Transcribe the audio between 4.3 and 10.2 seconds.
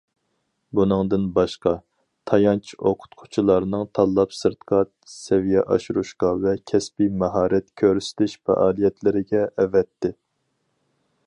سىرتقا سەۋىيە ئاشۇرۇشقا ۋە كەسپىي ماھارەت كۆرسىتىش پائالىيەتلىرىگە ئەۋەتتى.